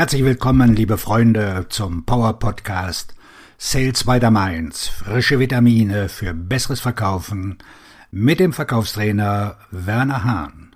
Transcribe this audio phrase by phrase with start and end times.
[0.00, 3.14] Herzlich willkommen, liebe Freunde, zum Power Podcast
[3.58, 4.88] Sales by the Mainz.
[4.88, 7.58] Frische Vitamine für besseres Verkaufen
[8.10, 10.74] mit dem Verkaufstrainer Werner Hahn.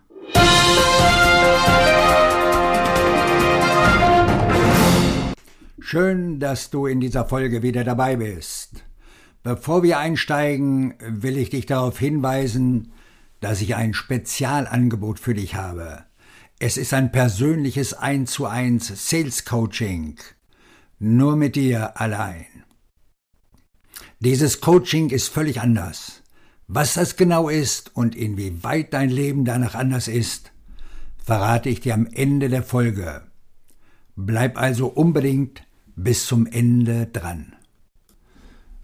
[5.81, 8.85] Schön, dass du in dieser Folge wieder dabei bist.
[9.43, 12.93] Bevor wir einsteigen, will ich dich darauf hinweisen,
[13.41, 16.05] dass ich ein Spezialangebot für dich habe.
[16.61, 20.17] Es ist ein persönliches 1 zu 1 Sales Coaching.
[21.01, 22.47] Nur mit dir allein.
[24.21, 26.23] Dieses Coaching ist völlig anders.
[26.69, 30.53] Was das genau ist und inwieweit dein Leben danach anders ist,
[31.19, 33.23] verrate ich dir am Ende der Folge.
[34.15, 37.57] Bleib also unbedingt bis zum Ende dran.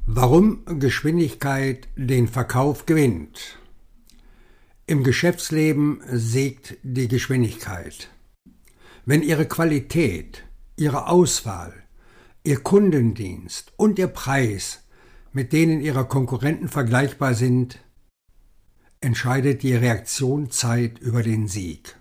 [0.06, 3.59] Warum Geschwindigkeit den Verkauf gewinnt.
[4.90, 8.10] Im Geschäftsleben siegt die Geschwindigkeit.
[9.06, 10.42] Wenn Ihre Qualität,
[10.74, 11.72] Ihre Auswahl,
[12.42, 14.82] Ihr Kundendienst und Ihr Preis
[15.32, 17.78] mit denen Ihrer Konkurrenten vergleichbar sind,
[19.00, 21.94] entscheidet die Reaktionszeit über den Sieg.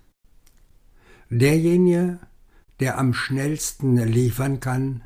[1.30, 2.18] Derjenige,
[2.80, 5.04] der am schnellsten liefern kann,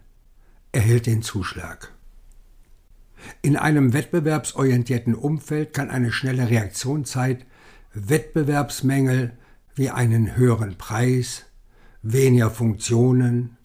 [0.72, 1.92] erhält den Zuschlag.
[3.42, 7.46] In einem wettbewerbsorientierten Umfeld kann eine schnelle Reaktionszeit
[7.94, 9.38] Wettbewerbsmängel
[9.76, 11.46] wie einen höheren Preis,
[12.02, 13.58] weniger Funktionen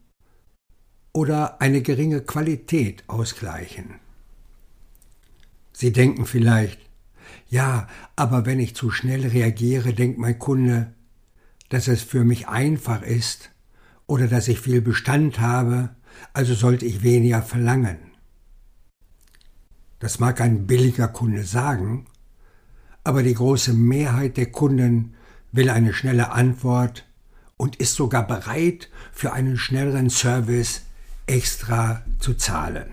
[1.13, 3.97] oder eine geringe Qualität ausgleichen.
[5.73, 6.81] Sie denken vielleicht,
[7.49, 10.93] ja, aber wenn ich zu schnell reagiere, denkt mein Kunde,
[11.69, 13.51] dass es für mich einfach ist
[14.07, 15.91] oder dass ich viel Bestand habe,
[16.33, 17.99] also sollte ich weniger verlangen.
[19.99, 22.07] Das mag ein billiger Kunde sagen,
[23.09, 25.15] aber die große Mehrheit der Kunden
[25.51, 27.07] will eine schnelle Antwort
[27.57, 30.83] und ist sogar bereit, für einen schnelleren Service
[31.25, 32.93] extra zu zahlen.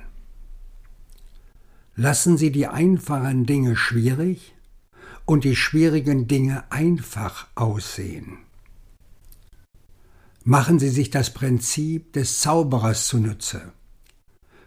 [1.97, 4.55] Lassen Sie die einfachen Dinge schwierig
[5.25, 8.37] und die schwierigen Dinge einfach aussehen.
[10.45, 13.73] Machen Sie sich das Prinzip des Zauberers zunutze.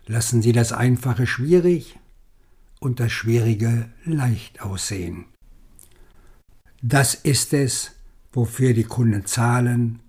[0.04, 1.98] Lassen Sie das Einfache schwierig
[2.80, 5.24] und das Schwierige leicht aussehen.
[6.82, 7.92] Das ist es,
[8.32, 10.00] wofür die Kunden zahlen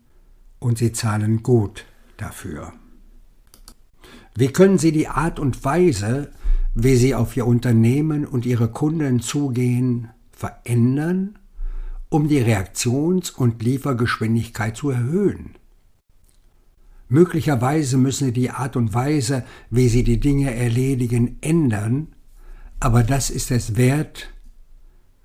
[0.59, 1.85] und sie zahlen gut
[2.18, 2.74] dafür.
[4.35, 6.31] Wie können Sie die Art und Weise,
[6.75, 11.38] wie Sie auf Ihr Unternehmen und Ihre Kunden zugehen, verändern,
[12.09, 15.56] um die Reaktions- und Liefergeschwindigkeit zu erhöhen?
[17.09, 22.16] Möglicherweise müssen Sie die Art und Weise, wie Sie die Dinge erledigen, ändern,
[22.80, 24.30] aber das ist es wert,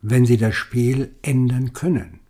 [0.07, 2.21] wenn Sie das Spiel ändern können.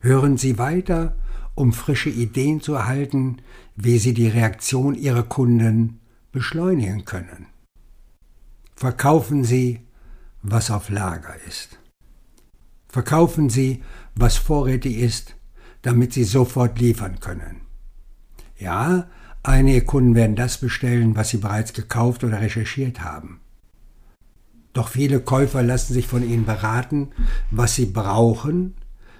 [0.00, 1.16] Hören Sie weiter,
[1.54, 3.38] um frische Ideen zu erhalten,
[3.76, 7.46] wie Sie die Reaktion Ihrer Kunden beschleunigen können.
[8.76, 9.80] Verkaufen Sie,
[10.42, 11.78] was auf Lager ist.
[12.88, 13.82] Verkaufen Sie,
[14.14, 15.36] was vorrätig ist,
[15.80, 17.62] damit Sie sofort liefern können.
[18.58, 19.08] Ja,
[19.42, 23.40] einige Kunden werden das bestellen, was sie bereits gekauft oder recherchiert haben.
[24.72, 27.10] Doch viele Käufer lassen sich von ihnen beraten,
[27.50, 28.74] was sie brauchen,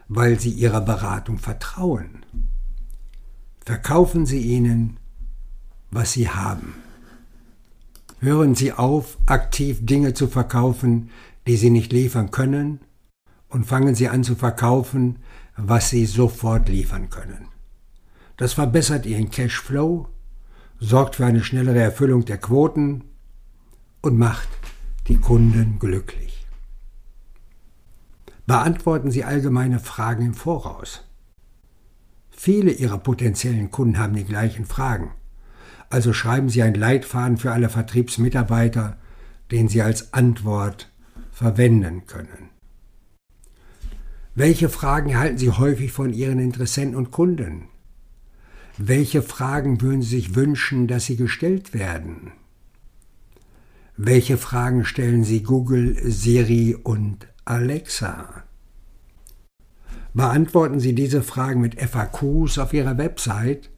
[0.08, 2.24] weil sie ihrer Beratung vertrauen.
[3.64, 4.98] Verkaufen Sie ihnen,
[5.90, 6.74] was sie haben.
[8.18, 11.10] Hören Sie auf, aktiv Dinge zu verkaufen,
[11.46, 12.80] die Sie nicht liefern können,
[13.48, 15.18] und fangen Sie an zu verkaufen,
[15.56, 17.48] was Sie sofort liefern können.
[18.36, 20.08] Das verbessert Ihren Cashflow,
[20.80, 23.04] sorgt für eine schnellere Erfüllung der Quoten
[24.00, 24.48] und macht
[25.08, 26.46] die Kunden glücklich.
[28.46, 31.04] Beantworten Sie allgemeine Fragen im Voraus.
[32.30, 35.12] Viele Ihrer potenziellen Kunden haben die gleichen Fragen.
[35.90, 38.96] Also schreiben Sie einen Leitfaden für alle Vertriebsmitarbeiter,
[39.50, 40.90] den Sie als Antwort
[41.32, 42.50] verwenden können.
[44.34, 47.68] Welche Fragen erhalten Sie häufig von Ihren Interessenten und Kunden?
[48.78, 52.32] Welche Fragen würden Sie sich wünschen, dass sie gestellt werden?
[53.96, 58.44] Welche Fragen stellen Sie Google, Siri und Alexa?
[60.14, 63.70] Beantworten Sie diese Fragen mit FAQs auf Ihrer Website,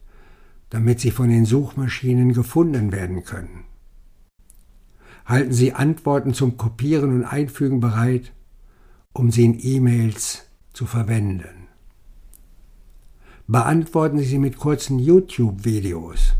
[0.69, 3.65] damit sie von den Suchmaschinen gefunden werden können.
[5.25, 8.31] Halten Sie Antworten zum Kopieren und Einfügen bereit,
[9.11, 11.67] um sie in E-Mails zu verwenden.
[13.47, 16.35] Beantworten Sie sie mit kurzen YouTube-Videos.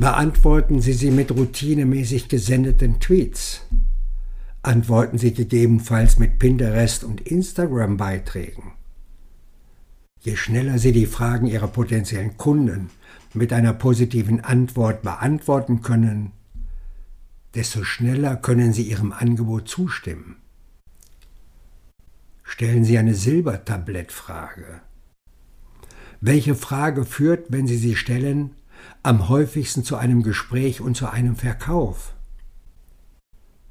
[0.00, 3.66] Beantworten Sie sie mit routinemäßig gesendeten Tweets.
[4.62, 8.72] Antworten Sie gegebenenfalls mit Pinterest und Instagram-Beiträgen.
[10.20, 12.88] Je schneller Sie die Fragen Ihrer potenziellen Kunden
[13.34, 16.32] mit einer positiven Antwort beantworten können,
[17.54, 20.36] desto schneller können Sie Ihrem Angebot zustimmen.
[22.42, 24.80] Stellen Sie eine Silbertablettfrage.
[26.22, 28.54] Welche Frage führt, wenn Sie sie stellen,
[29.02, 32.14] am häufigsten zu einem Gespräch und zu einem Verkauf?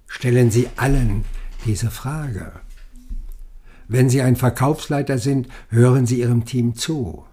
[0.07, 1.25] Stellen Sie allen
[1.65, 2.53] diese Frage.
[3.87, 7.25] Wenn Sie ein Verkaufsleiter sind, hören Sie Ihrem Team zu.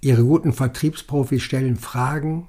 [0.00, 2.48] Ihre guten Vertriebsprofis stellen Fragen,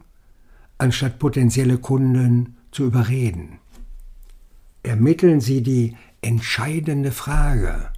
[0.77, 3.59] anstatt potenzielle Kunden zu überreden.
[4.83, 7.89] Ermitteln Sie die entscheidende Frage.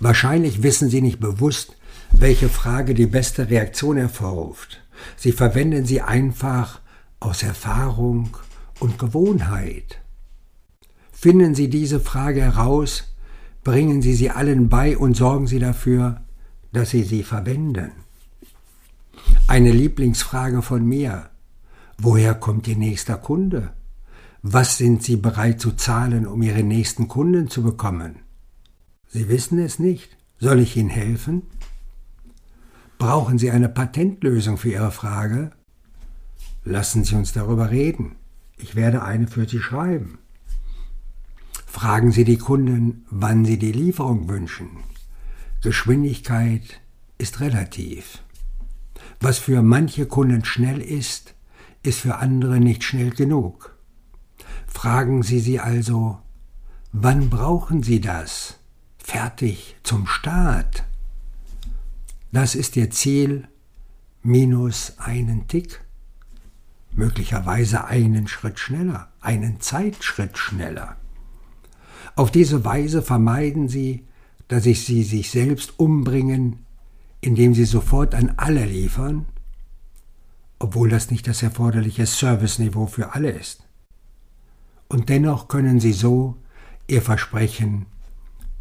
[0.00, 1.76] Wahrscheinlich wissen Sie nicht bewusst,
[2.12, 4.82] welche Frage die beste Reaktion hervorruft.
[5.16, 6.80] Sie verwenden sie einfach
[7.20, 8.36] aus Erfahrung
[8.80, 10.00] und Gewohnheit.
[11.12, 13.14] Finden Sie diese Frage heraus,
[13.62, 16.20] bringen Sie sie allen bei und sorgen Sie dafür,
[16.72, 17.92] dass Sie sie verwenden.
[19.46, 21.30] Eine Lieblingsfrage von mir.
[21.98, 23.72] Woher kommt Ihr nächster Kunde?
[24.42, 28.16] Was sind Sie bereit zu zahlen, um Ihre nächsten Kunden zu bekommen?
[29.06, 30.16] Sie wissen es nicht.
[30.40, 31.42] Soll ich Ihnen helfen?
[33.02, 35.50] Brauchen Sie eine Patentlösung für Ihre Frage?
[36.62, 38.14] Lassen Sie uns darüber reden.
[38.58, 40.20] Ich werde eine für Sie schreiben.
[41.66, 44.68] Fragen Sie die Kunden, wann sie die Lieferung wünschen.
[45.62, 46.80] Geschwindigkeit
[47.18, 48.22] ist relativ.
[49.18, 51.34] Was für manche Kunden schnell ist,
[51.82, 53.76] ist für andere nicht schnell genug.
[54.68, 56.20] Fragen Sie sie also,
[56.92, 58.60] wann brauchen Sie das?
[58.96, 60.84] Fertig zum Start.
[62.32, 63.46] Das ist Ihr Ziel
[64.22, 65.84] minus einen Tick,
[66.94, 70.96] möglicherweise einen Schritt schneller, einen Zeitschritt schneller.
[72.16, 74.06] Auf diese Weise vermeiden Sie,
[74.48, 76.64] dass sich Sie sich selbst umbringen,
[77.20, 79.26] indem Sie sofort an alle liefern,
[80.58, 83.64] obwohl das nicht das erforderliche Serviceniveau für alle ist.
[84.88, 86.36] Und dennoch können Sie so
[86.86, 87.86] Ihr Versprechen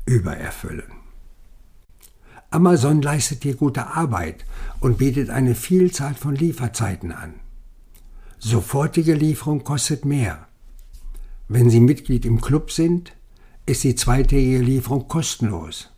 [0.06, 1.01] übererfüllen.
[2.54, 4.46] Amazon leistet hier gute Arbeit
[4.82, 7.36] und bietet eine Vielzahl von Lieferzeiten an.
[8.40, 10.48] Sofortige Lieferung kostet mehr.
[11.48, 13.14] Wenn Sie Mitglied im Club sind,
[13.66, 15.92] ist die zweitägige Lieferung kostenlos.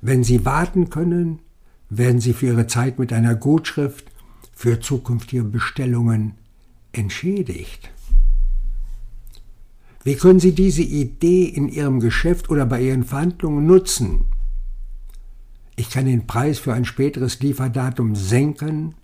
[0.00, 1.40] Wenn Sie warten können,
[1.90, 4.10] werden Sie für Ihre Zeit mit einer Gutschrift
[4.52, 6.36] für zukünftige Bestellungen
[6.92, 7.90] entschädigt.
[10.04, 14.24] Wie können Sie diese Idee in Ihrem Geschäft oder bei Ihren Verhandlungen nutzen?
[15.76, 18.94] Ich kann den Preis für ein späteres Lieferdatum senken,